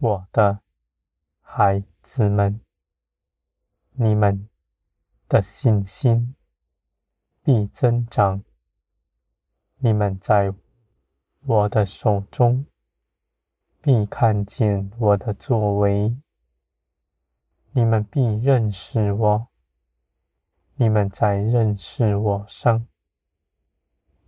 [0.00, 0.60] 我的
[1.40, 2.60] 孩子们，
[3.94, 4.48] 你们
[5.28, 6.36] 的信心
[7.42, 8.44] 必增长。
[9.78, 10.54] 你们在
[11.40, 12.64] 我的手中
[13.80, 16.16] 必看见我的作为。
[17.72, 19.48] 你们必认识我。
[20.76, 22.86] 你们在认识我上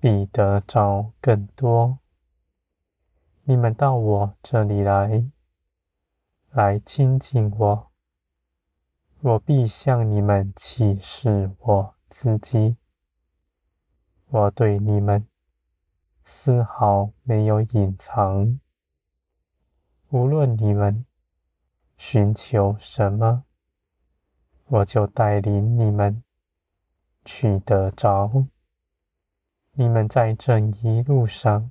[0.00, 2.00] 必得着更多。
[3.44, 5.30] 你们到我这里来，
[6.52, 7.92] 来亲近我，
[9.20, 12.76] 我必向你们启示我自己。
[14.26, 15.28] 我对你们
[16.24, 18.58] 丝毫没有隐藏。
[20.08, 21.06] 无论你们
[21.96, 23.44] 寻求什么，
[24.66, 26.24] 我就带领你们
[27.24, 28.48] 取得着。
[29.74, 31.70] 你们在这一路上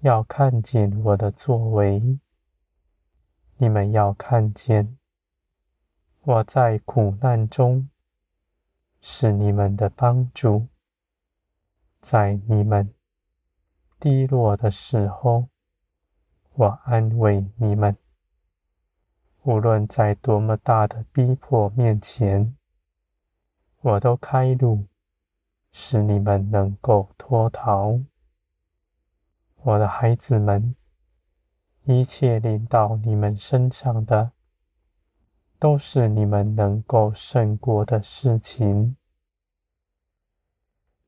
[0.00, 2.18] 要看见我的作为，
[3.56, 4.98] 你们要看见
[6.22, 7.88] 我在苦难中
[9.00, 10.66] 是你们的帮助。
[12.00, 12.92] 在你们
[13.98, 15.48] 低落的时候，
[16.52, 17.94] 我安慰你们；
[19.42, 22.56] 无论在多么大的逼迫面前，
[23.80, 24.86] 我都开路，
[25.72, 28.00] 使你们能够脱逃。
[29.62, 30.76] 我的孩子们，
[31.86, 34.32] 一切临到你们身上的，
[35.58, 38.96] 都是你们能够胜过的事情。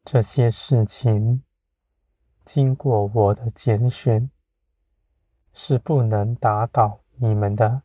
[0.05, 1.43] 这些事情
[2.45, 4.31] 经过我的拣选，
[5.55, 7.83] 是不能打倒你们的。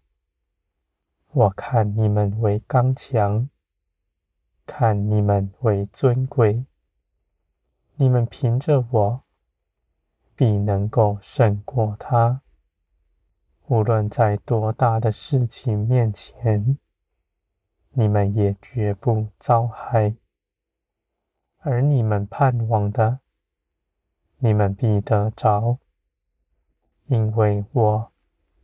[1.30, 3.50] 我看你们为刚强，
[4.66, 6.66] 看你们为尊贵。
[7.96, 9.24] 你们凭着我，
[10.36, 12.42] 必能够胜过他。
[13.72, 16.78] 无论在多大的事情面前，
[17.92, 20.14] 你们也绝不遭害。
[21.60, 23.22] 而你们盼望的，
[24.40, 25.78] 你们必得着，
[27.06, 28.12] 因为我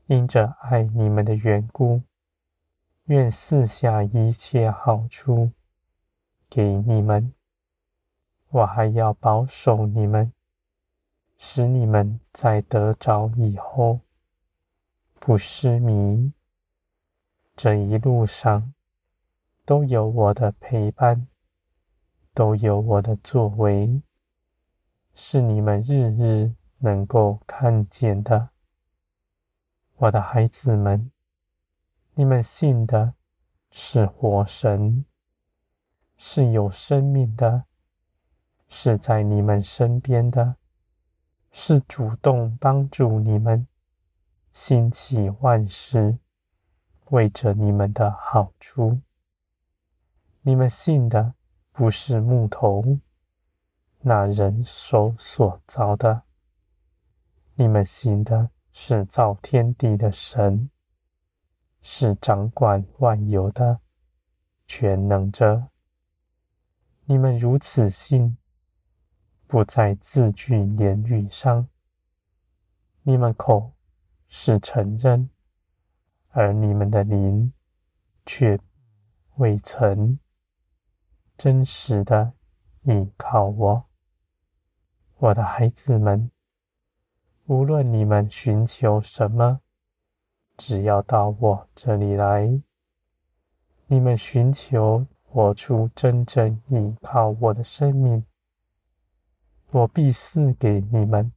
[0.07, 2.01] 因着爱你们的缘故，
[3.05, 5.51] 愿赐下一切好处
[6.49, 7.33] 给你们。
[8.49, 10.33] 我还要保守你们，
[11.37, 14.01] 使你们在得着以后
[15.19, 16.33] 不失迷。
[17.55, 18.73] 这一路上
[19.65, 21.27] 都有我的陪伴。
[22.33, 24.03] 都有我的作为，
[25.15, 28.49] 是你们日日能够看见的。
[29.95, 31.11] 我的孩子们，
[32.13, 33.15] 你们信的
[33.71, 35.03] 是活神，
[36.15, 37.63] 是有生命的，
[38.67, 40.57] 是在你们身边的，
[41.51, 43.67] 是主动帮助你们
[44.59, 46.17] 兴起万事，
[47.11, 48.99] 为着你们的好处。
[50.41, 51.35] 你们信的。
[51.71, 52.97] 不是木头，
[53.99, 56.23] 那人手所造的。
[57.53, 60.71] 你们信的是造天地的神，
[61.79, 63.79] 是掌管万有的
[64.65, 65.67] 全能者。
[67.05, 68.35] 你们如此信，
[69.45, 71.67] 不在字句言语上，
[73.03, 73.71] 你们口
[74.27, 75.29] 是承认，
[76.29, 77.53] 而你们的灵
[78.25, 78.59] 却
[79.35, 80.19] 未曾。
[81.37, 82.33] 真实的
[82.83, 83.85] 依靠我，
[85.17, 86.31] 我的孩子们。
[87.45, 89.61] 无论你们寻求什么，
[90.57, 92.61] 只要到我这里来，
[93.85, 98.25] 你们寻求活出真正依靠我的生命，
[99.69, 101.31] 我必赐给你们。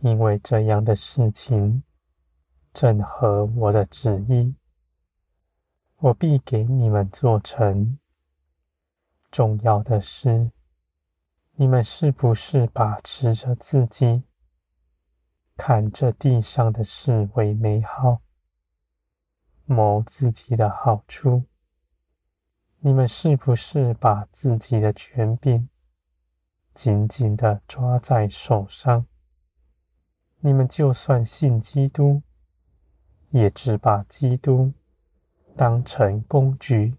[0.00, 1.82] 因为这样的事情
[2.72, 4.54] 正合我的旨意，
[5.96, 7.98] 我必给你们做成。
[9.30, 10.50] 重要的是，
[11.56, 14.22] 你们是不是把持着自己，
[15.56, 18.20] 看着地上的事为美好，
[19.64, 21.44] 谋自己的好处？
[22.80, 25.68] 你们是不是把自己的权柄
[26.72, 29.06] 紧紧地抓在手上？
[30.40, 32.22] 你们就算信基督，
[33.30, 34.72] 也只把基督
[35.56, 36.96] 当成工具，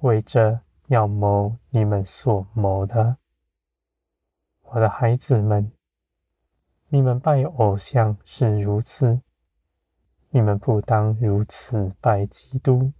[0.00, 0.60] 为着。
[0.88, 3.16] 要谋你们所谋的，
[4.62, 5.72] 我的孩子们，
[6.86, 9.20] 你们拜偶像是如此，
[10.30, 12.92] 你们不当如此拜基督，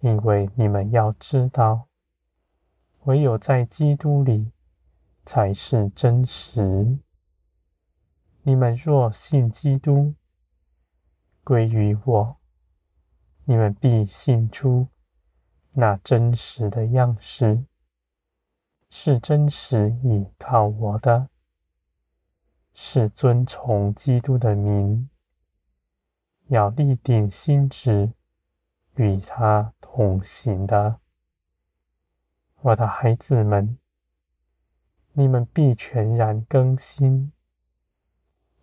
[0.00, 1.86] 因为你们要知道，
[3.04, 4.50] 唯有在基督里
[5.26, 6.98] 才是真实。
[8.48, 10.14] 你们若信基督，
[11.44, 12.38] 归于我，
[13.44, 14.88] 你们必信出
[15.72, 17.66] 那真实的样式，
[18.88, 21.28] 是真实倚靠我的，
[22.72, 25.10] 是遵从基督的名，
[26.46, 28.14] 要立定心志
[28.94, 31.00] 与他同行的。
[32.62, 33.76] 我的孩子们，
[35.12, 37.30] 你们必全然更新。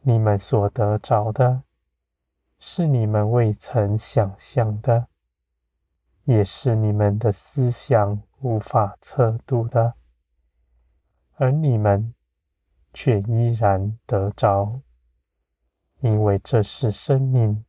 [0.08, 1.64] 你们所得着的，
[2.60, 5.08] 是你们未曾想象的，
[6.26, 9.96] 也是你们的思想无法测度的，
[11.38, 12.14] 而你们
[12.94, 14.80] 却依然得着，
[16.02, 17.66] 因为这是生命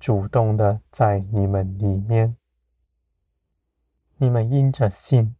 [0.00, 2.36] 主动的在你们里面。
[4.16, 5.36] 你们因着信，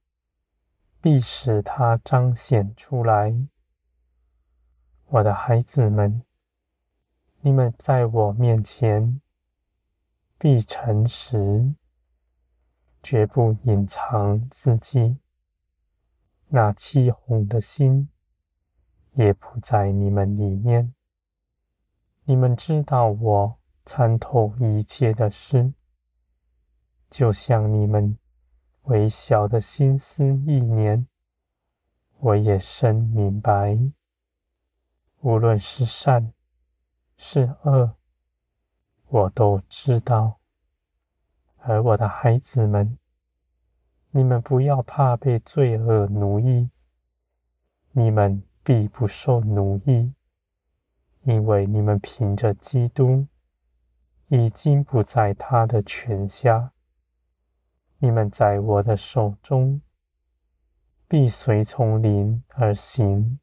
[1.01, 3.35] 必使它彰显出来。
[5.11, 6.23] 我的孩子们，
[7.41, 9.21] 你们在我面前
[10.37, 11.75] 必诚实，
[13.03, 15.17] 绝不隐藏自己。
[16.49, 18.11] 那欺哄的心
[19.15, 20.95] 也不在你们里面。
[22.25, 25.73] 你们知道我参透一切的事，
[27.09, 28.19] 就像你们。
[28.85, 31.07] 微小的心思意念，
[32.21, 33.79] 我也深明白。
[35.21, 36.33] 无论是善
[37.17, 37.95] 是恶，
[39.09, 40.39] 我都知道。
[41.57, 42.97] 而我的孩子们，
[44.11, 46.71] 你们不要怕被罪恶奴役，
[47.91, 50.15] 你们必不受奴役，
[51.23, 53.27] 因为你们凭着基督，
[54.29, 56.73] 已经不在他的权下。
[57.99, 59.83] 你们在我的手中，
[61.09, 63.41] 必随从灵而行，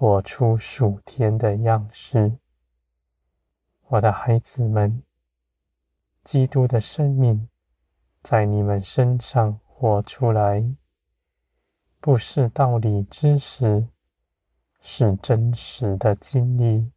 [0.00, 2.38] 活出属天的样式。
[3.88, 5.02] 我的孩子们，
[6.24, 7.50] 基督的生命
[8.22, 10.64] 在你们身上活出来，
[12.00, 13.88] 不是道理知识，
[14.80, 16.90] 是真实的经历。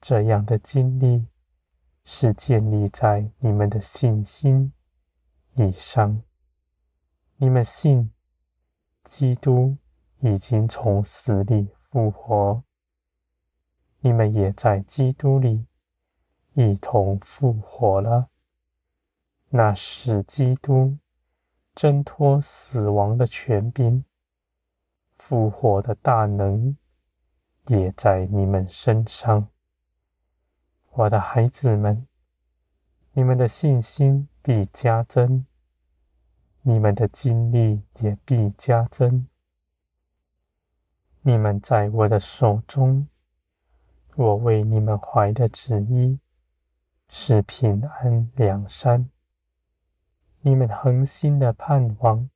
[0.00, 1.26] 这样的经历
[2.04, 4.72] 是建立在你们的信心。
[5.56, 6.22] 以上，
[7.36, 8.10] 你们信
[9.04, 9.76] 基督
[10.20, 12.64] 已经从死里复活，
[14.00, 15.66] 你们也在基督里
[16.54, 18.30] 一同复活了。
[19.50, 20.96] 那使基督
[21.74, 24.04] 挣脱死亡的权柄、
[25.18, 26.76] 复活的大能，
[27.66, 29.46] 也在你们身上。
[30.90, 32.08] 我的孩子们，
[33.12, 34.26] 你们的信心。
[34.44, 35.46] 必加增，
[36.62, 39.28] 你们的经历也必加增。
[41.24, 43.06] 你们在我的手中，
[44.16, 46.18] 我为你们怀的旨意
[47.08, 49.08] 是平安良善。
[50.40, 52.28] 你们恒心的盼望，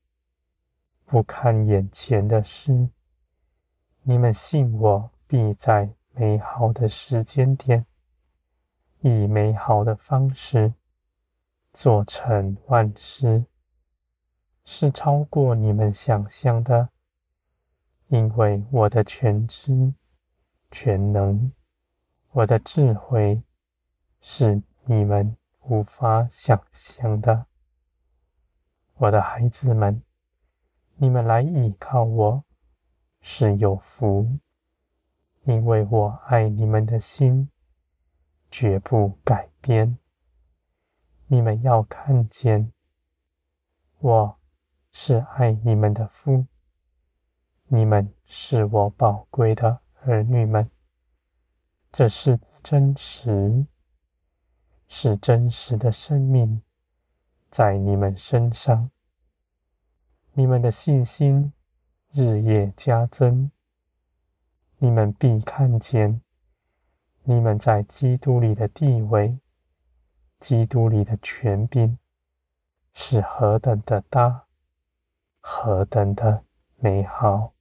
[1.05, 2.89] 不看眼前的事。
[4.03, 7.85] 你们信我，必在美好的时间点，
[9.01, 10.73] 以美好的方式。
[11.73, 13.45] 做成万事，
[14.65, 16.89] 是超过你们想象的，
[18.09, 19.93] 因为我的全知、
[20.71, 21.51] 全能，
[22.31, 23.43] 我的智慧，
[24.21, 27.47] 是你们无法想象的。
[28.95, 30.03] 我的孩子们，
[30.95, 32.45] 你们来依靠我，
[33.21, 34.39] 是有福，
[35.43, 37.51] 因为我爱你们的心，
[38.51, 39.99] 绝不改变。
[41.27, 42.73] 你们要看见，
[43.99, 44.39] 我
[44.93, 46.47] 是爱你们的父，
[47.69, 50.71] 你们是我宝贵的儿女们。
[51.91, 53.67] 这是真实，
[54.87, 56.63] 是真实的生命
[57.51, 58.91] 在你们身上。
[60.33, 61.53] 你们的信心
[62.13, 63.51] 日夜加增，
[64.79, 66.21] 你们必看见
[67.25, 69.39] 你们在基督里的地位。
[70.39, 71.99] 基督里的权柄
[72.93, 74.45] 是何等的大，
[75.41, 76.45] 何等的
[76.77, 77.56] 美好。